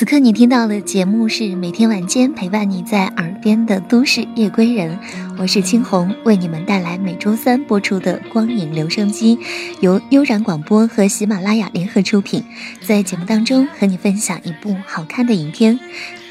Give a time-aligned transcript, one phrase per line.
[0.00, 4.98] 此刻你听到的节目是每天晚间陪伴你在耳边的都市夜归人，
[5.36, 9.38] 我是青红，为你们带来每周三播出的光影留声机，
[9.80, 12.42] 由悠然广播和喜马拉雅联合出品，
[12.80, 15.78] 在节目当中和你分享一部好看的影片。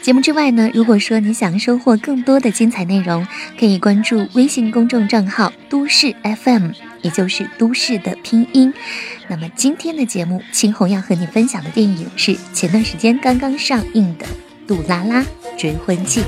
[0.00, 3.26] 节目之外呢，如果说你想收获更多的精彩内容，
[3.60, 6.70] 可以关注微信公众账号都市 FM，
[7.02, 8.72] 也就是都市的拼音。
[9.30, 14.26] 那么今天的节目，青红要和你分享的电影是前段时间刚刚上映的
[14.66, 15.24] 《杜拉拉
[15.58, 16.22] 追婚记》。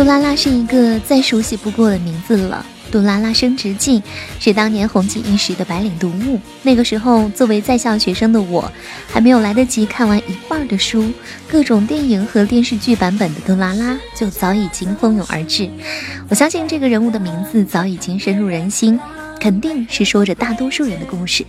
[0.00, 2.64] 杜拉拉是一个再熟悉不过的名字了。
[2.90, 4.02] 杜拉拉升职记
[4.38, 6.40] 是当年红极一时的白领读物。
[6.62, 8.72] 那个时候，作为在校学生的我，
[9.12, 11.12] 还没有来得及看完一半的书，
[11.46, 15.68] 各种电影和电视剧版本的杜拉拉就早已经蜂拥而至。
[16.30, 18.98] 我相信这个人物的名字早已经深入人心，
[19.38, 21.44] 肯定是说着大多数人的故事。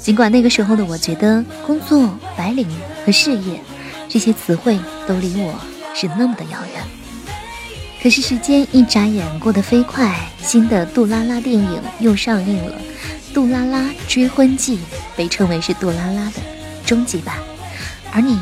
[0.00, 2.66] 尽管那个时候的我觉得工作、白领
[3.06, 3.60] 和事业
[4.08, 5.54] 这些词汇都离我
[5.94, 6.82] 是那么的遥远。
[8.02, 12.72] 可是时间一眨眼过得飞快，新的杜拉拉电影又上映了，
[13.32, 14.76] 《杜拉拉追婚记》
[15.16, 16.40] 被称为是杜拉拉的
[16.84, 17.36] 终极版。
[18.10, 18.40] 而你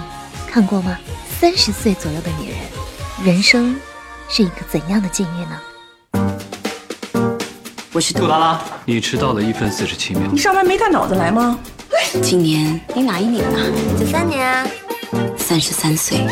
[0.51, 0.97] 看过吗？
[1.39, 3.77] 三十岁左右的女人，人生
[4.31, 5.61] 是一个怎样的境遇呢？
[7.93, 10.23] 我是杜拉拉，你迟到了一分四十七秒。
[10.33, 11.59] 你上班没带脑子来吗？
[12.23, 13.61] 今年你哪一年啊？
[13.99, 14.67] 九三年啊。
[15.37, 16.27] 三十三岁。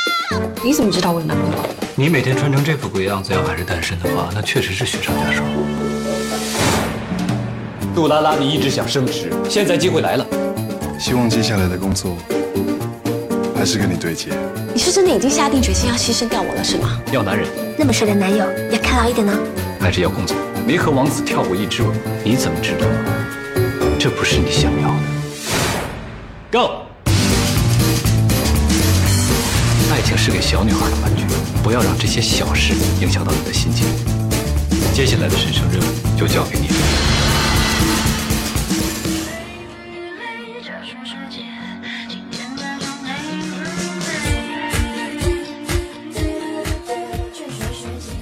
[0.62, 1.75] 你怎么知道我有男朋友？
[1.98, 5.46] 你每天穿成这副鬼样子，要还是单身的话，那确实是雪上加霜。
[7.94, 10.26] 杜拉拉，你一直想升职，现在机会来了。
[10.98, 12.14] 希望接下来的工作
[13.56, 14.28] 还是跟你对接。
[14.74, 17.00] 你是真的已经下定决心要牺牲掉我了，是吗？
[17.12, 17.48] 要男人，
[17.78, 19.32] 那么帅的男友要看牢一点呢，
[19.80, 20.36] 还是要工作？
[20.66, 21.90] 没和王子跳过一支舞，
[22.22, 22.86] 你怎么知道
[23.98, 26.85] 这不是你想要的？Go。
[30.16, 31.24] 是给小女孩的玩具，
[31.62, 33.86] 不要让这些小事影响到你的心情。
[34.94, 35.84] 接下来的神圣任务
[36.18, 36.74] 就交给你了。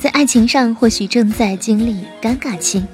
[0.00, 2.84] 在爱情上，或许正在经历尴尬期。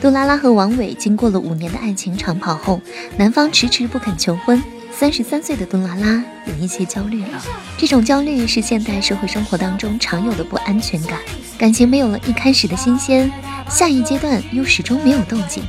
[0.00, 2.80] 杜拉拉和王伟经过了五年的爱情长跑后，
[3.18, 4.62] 男方迟迟不肯求婚。
[4.98, 7.42] 三十三岁的杜拉拉有一些焦虑了，
[7.76, 11.20] 这种焦虑是现代社会生活当中常有的不安全感。
[11.58, 13.30] 感情没有了一开始的新鲜，
[13.68, 15.62] 下一阶段又始终没有动静。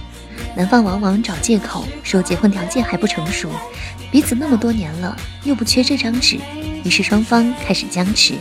[0.55, 3.51] 男方往往找借口说结婚条件还不成熟，
[4.09, 5.13] 彼此那么多年了
[5.43, 6.39] 又不缺这张纸，
[6.85, 8.33] 于是双方开始僵持。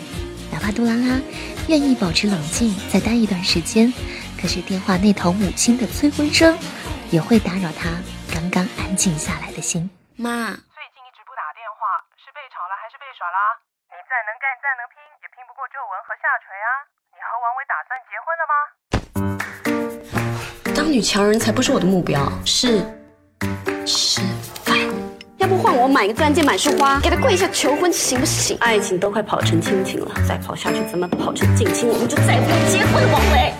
[0.52, 1.20] 哪怕杜拉拉
[1.66, 3.92] 愿意保持冷静再待一段时间，
[4.40, 6.56] 可是电话那头母亲的催婚声
[7.10, 7.90] 也会打扰他
[8.32, 9.90] 刚刚安静下来的心。
[10.14, 10.56] 妈。
[13.16, 13.56] 耍啦！
[13.88, 16.68] 你再能干再能拼，也拼不过皱纹和下垂啊！
[17.12, 18.54] 你和王伟打算结婚了吗？
[20.74, 22.84] 当女强人才不是我的目标，是
[23.86, 24.20] 吃
[24.62, 24.76] 饭。
[25.38, 28.58] 要不换我买个钻戒满束花，给他跪下求婚，行不行？
[28.60, 31.88] 爱情都快跑成亲情了，再跑下去怎么跑成近亲？
[31.88, 33.54] 我们就再也不用结婚了，王伟。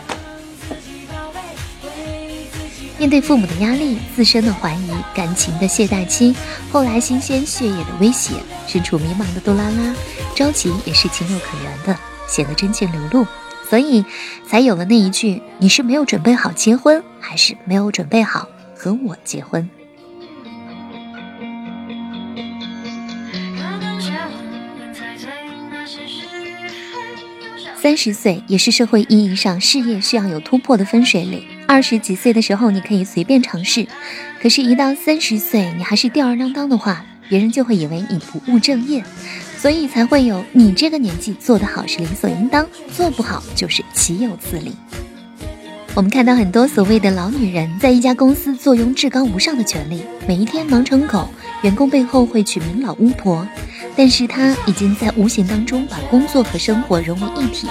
[2.99, 6.35] 面对父母的压力、自身的怀疑、感情的懈怠期，
[6.73, 8.35] 后来新鲜血液的威胁，
[8.67, 9.95] 身处迷茫的杜拉拉，
[10.37, 11.99] 着急也是情有可原的，
[12.29, 13.27] 显得真情流露，
[13.71, 14.05] 所以
[14.47, 18.47] 才有了那一句：“你是没有准备好结婚，还是没有准备好
[18.77, 19.67] 和我结婚？”
[27.75, 31.43] 三十岁也是社会意义上事业需要有突破的分水岭。
[31.67, 33.87] 二十几岁的时候，你可以随便尝试，
[34.43, 39.05] 可是，一到三十岁，你还是吊儿郎当的话，别人就会以为你不务正业，
[39.59, 44.73] 所以才会有你这个年纪做得好是理所应当，做不好就是岂有此理。
[45.95, 51.27] 我们看到很多所谓的老女人，在一家公司坐拥至高无上的权利，每一天忙成狗，
[51.63, 53.49] 员工背后会取名老巫婆。
[53.97, 57.67] 但是她已经在无形当中把工作和生活融为一体。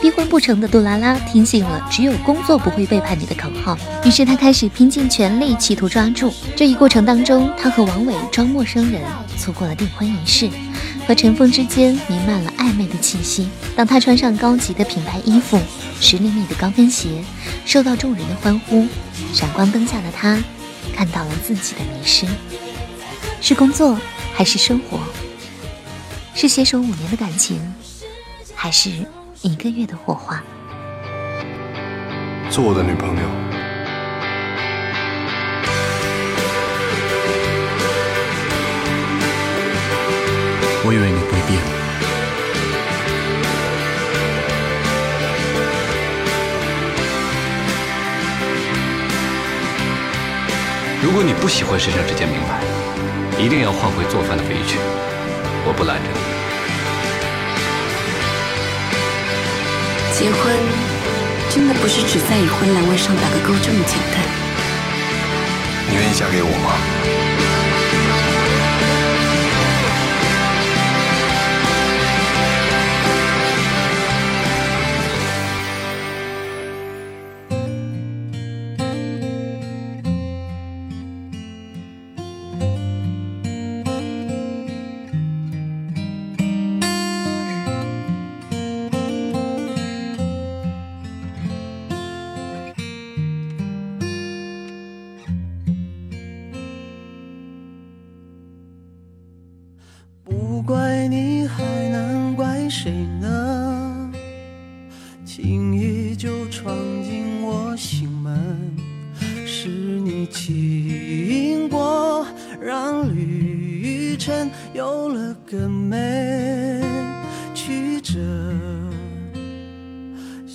[0.00, 6.32] 逼婚不成的杜拉拉听信了“只有工作不会背叛你”的口号，于是她开始拼尽全力企图抓住。
[6.56, 9.00] 这一过程当中，她和王伟装陌生人，
[9.36, 10.50] 错过了订婚仪式。
[11.08, 13.48] 和陈峰之间弥漫了暧昧的气息。
[13.74, 15.58] 当他穿上高级的品牌衣服、
[16.02, 17.24] 十厘米的高跟鞋，
[17.64, 18.86] 受到众人的欢呼，
[19.32, 20.38] 闪光灯下的他
[20.94, 22.26] 看到了自己的迷失：
[23.40, 23.98] 是工作
[24.34, 25.00] 还是生活？
[26.34, 27.58] 是携手五年的感情，
[28.54, 28.90] 还是
[29.40, 30.44] 一个月的火花？
[32.50, 33.47] 做我的女朋友。
[40.88, 41.60] 我以为你会变。
[51.02, 52.62] 如果你不喜欢身上这件名牌，
[53.38, 54.80] 一定要换回做饭的围裙，
[55.66, 56.16] 我不拦着你。
[60.16, 60.56] 结婚
[61.50, 64.24] 真的不是只在于婚栏位上打个勾这么简单。
[65.90, 67.47] 你愿意嫁给我吗？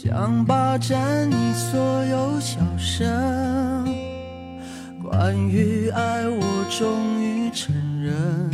[0.03, 3.07] 想霸占你所有笑声。
[5.01, 8.51] 关于爱，我终于承认，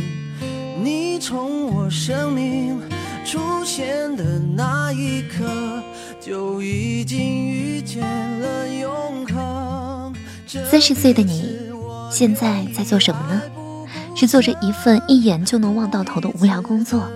[0.80, 2.80] 你从我生命
[3.24, 5.82] 出现的那一刻，
[6.20, 8.00] 就已经遇见
[8.40, 10.14] 了永恒。
[10.46, 11.58] 三十岁的你，
[12.12, 13.42] 现在在做什么呢？
[14.14, 17.10] 是做着一份一眼就能望到头的无聊工作，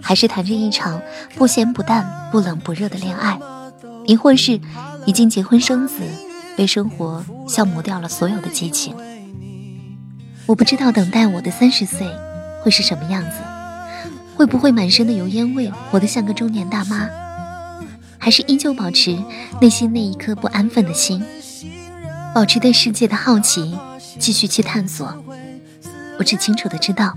[0.00, 1.02] 还是谈着一场
[1.36, 3.38] 不咸不淡、不冷不热的恋爱，
[4.06, 4.60] 亦或是
[5.06, 6.02] 已经结婚生子，
[6.56, 8.94] 被生活消磨掉了所有的激情？
[10.46, 12.06] 我不知道等待我的三十岁
[12.62, 13.36] 会是什么样子，
[14.36, 17.08] 会不会满身的油烟味，活得像个中年大妈，
[18.18, 19.18] 还是依旧保持
[19.60, 21.24] 内心那一颗不安分的心，
[22.34, 23.74] 保持对世界的好奇，
[24.18, 25.14] 继续去探索。
[26.18, 27.14] 我只清楚的知道，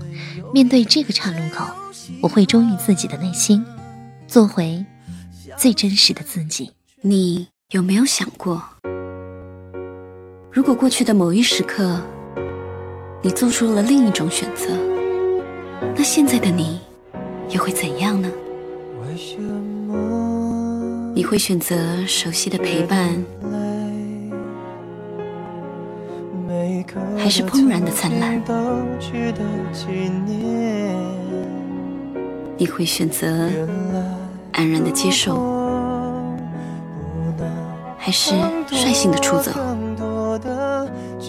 [0.52, 1.64] 面对这个岔路口，
[2.22, 3.64] 我会忠于自己的内心，
[4.26, 4.84] 做回
[5.56, 6.72] 最真实的自己。
[7.00, 8.60] 你有没有想过，
[10.50, 12.00] 如果过去的某一时刻，
[13.22, 14.66] 你做出了另一种选择，
[15.94, 16.80] 那现在的你
[17.50, 18.28] 又会怎样呢？
[21.14, 23.24] 你会选择熟悉的陪伴？
[27.16, 28.42] 还是怦然的灿烂，
[32.56, 33.48] 你会选择
[34.52, 35.36] 安然的接受，
[38.08, 38.32] 还是
[38.70, 39.52] 率性的出走？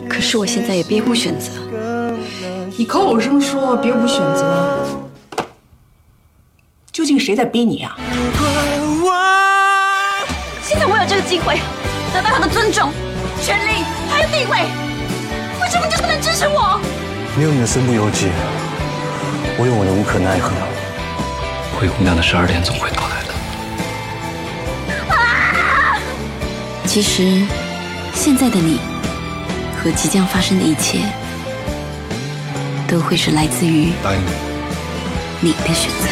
[0.10, 1.52] 可是我现在也别无选择。
[2.78, 4.88] 你口口声说别无选择，
[6.90, 7.98] 究竟谁在逼你啊？
[10.64, 11.60] 现在我有这个机会，
[12.14, 12.90] 得到他的尊重、
[13.44, 14.60] 权利还有地位。
[15.62, 16.80] 为什么就不能支持我？
[17.36, 18.30] 你有你的身不由己，
[19.58, 20.54] 我有我的无可奈何。
[21.78, 23.19] 灰姑娘的十二点总会到来
[26.92, 27.46] 其实，
[28.16, 28.80] 现在的你
[29.78, 30.98] 和即将发生的一切，
[32.88, 34.22] 都会是来自于答应
[35.40, 36.08] 你的选择。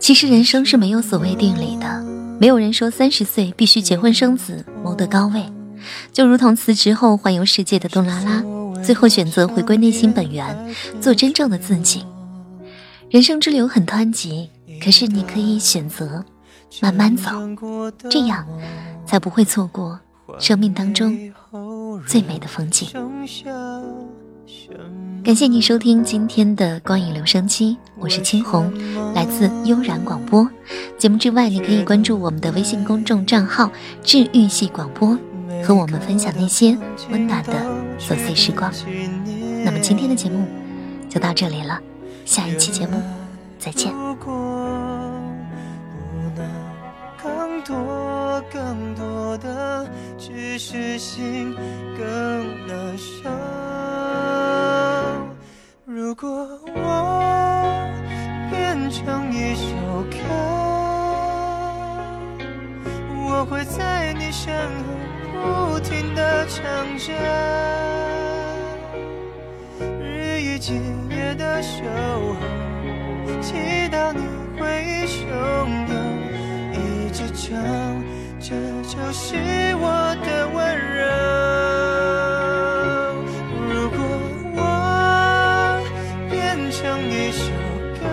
[0.00, 2.02] 其实人生是没有所谓定理的，
[2.40, 5.44] 没有人说三十岁必须结婚生子，谋得高位。
[6.10, 8.42] 就如同辞职后环游世界的杜拉拉，
[8.82, 12.04] 最后选择回归内心本源，做真正的自己。
[13.10, 14.48] 人生之流很湍急，
[14.82, 16.24] 可是你可以选择
[16.80, 17.30] 慢慢走，
[18.08, 18.46] 这样
[19.06, 20.00] 才不会错过
[20.38, 21.16] 生命当中
[22.06, 22.88] 最美的风景。
[25.22, 28.72] 感谢你收听今天的光影留声机，我是青红，
[29.14, 30.48] 来自悠然广播。
[30.98, 33.70] 节目之外，你可以关注我们的微信公众账号
[34.04, 35.18] “治愈系广播”，
[35.64, 36.76] 和我们分享那些
[37.10, 37.52] 温暖的
[37.98, 38.72] 琐碎时光。
[39.64, 40.46] 那么今天的节目
[41.08, 41.80] 就到这里了，
[42.24, 43.02] 下一期节目
[43.58, 43.92] 再见。
[47.22, 49.86] 更多更多的
[50.18, 51.54] 只是心
[63.50, 64.54] 会在你身
[65.34, 66.62] 后不停的唱
[66.96, 67.12] 着，
[70.00, 70.80] 日以继
[71.10, 72.36] 夜的守候，
[73.42, 74.22] 祈祷你
[74.56, 75.26] 会汹
[75.88, 75.92] 涌。
[76.72, 77.58] 一直唱，
[78.38, 79.34] 这就是
[79.80, 81.02] 我的温柔。
[83.68, 83.98] 如果
[84.54, 84.58] 我
[86.30, 86.78] 变成
[87.10, 87.50] 一首
[87.98, 88.06] 歌，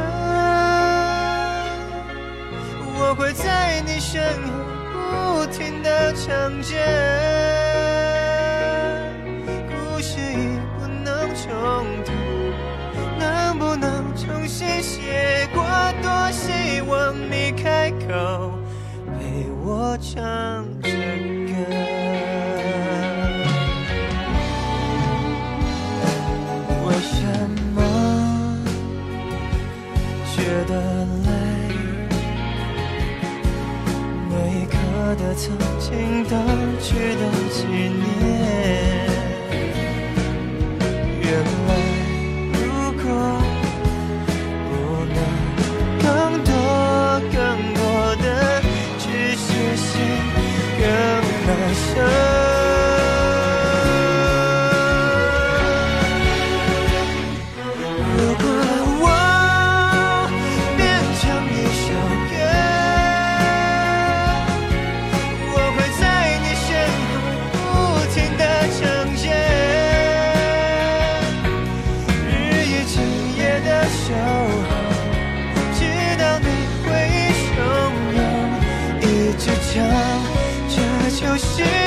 [2.99, 4.65] 我会在你身后
[5.51, 6.75] 停的唱着，
[9.69, 12.11] 故事已不能重读，
[13.19, 15.63] 能不能重新写过？
[16.01, 18.51] 多希望你开口
[19.05, 19.47] 陪。
[19.63, 20.65] 我唱
[35.37, 36.35] 曾经都
[36.81, 38.16] 值得纪念。
[81.37, 81.86] 心。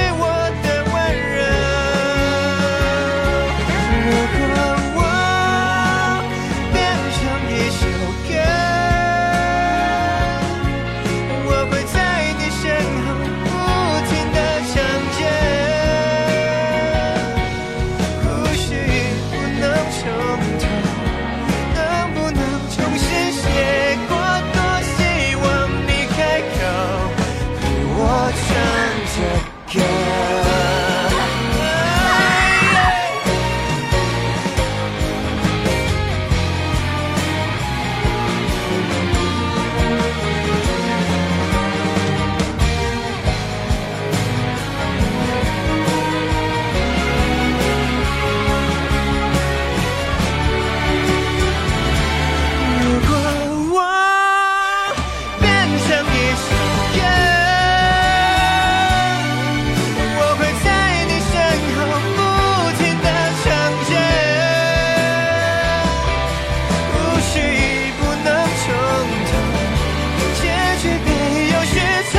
[70.82, 71.10] 却没
[71.52, 71.76] 有预
[72.10, 72.16] 测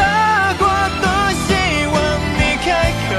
[0.59, 0.63] 过
[1.01, 1.49] 多希
[1.87, 1.97] 望
[2.37, 2.67] 你开
[3.01, 3.09] 口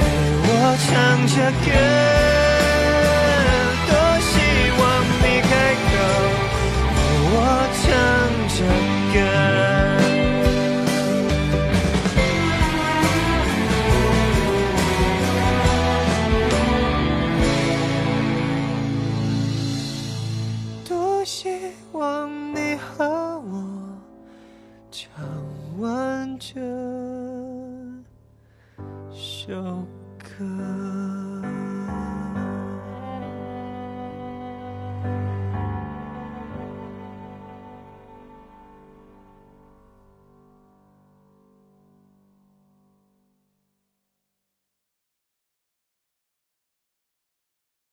[0.00, 0.02] 陪
[0.48, 0.50] 我
[0.86, 0.88] 唱
[1.28, 1.36] 着
[1.66, 1.68] 歌
[3.90, 3.92] 多
[4.24, 4.32] 希
[4.80, 4.82] 望
[5.20, 5.52] 你开
[5.84, 5.90] 口
[6.94, 6.96] 陪
[7.30, 7.36] 我
[7.82, 7.84] 唱
[8.56, 8.58] 着
[9.12, 9.16] 歌。
[20.88, 20.90] 多
[21.26, 21.36] 希
[21.92, 21.98] 望
[22.54, 23.77] 你和我
[25.00, 25.08] 唱
[25.78, 26.58] 完这
[29.12, 29.54] 首
[30.18, 30.97] 歌。